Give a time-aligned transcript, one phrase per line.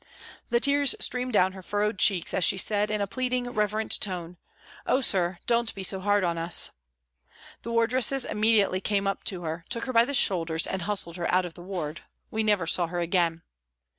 [0.49, 4.33] The tears streamed down her furrowed cheeks as she said in a pleading, reverent voice,"
[4.87, 6.71] Oh, sir, don't be so hard pn us."
[7.61, 9.63] The wardresses immediately came up to her.
[9.71, 11.53] SOME TYPES OF PRISONERS 121 took her by the shoulders and hustled her out of
[11.53, 12.01] the ward;
[12.31, 13.43] we never saw her again.